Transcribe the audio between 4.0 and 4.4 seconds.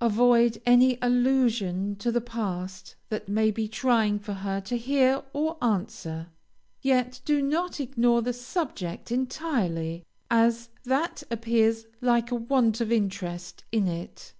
for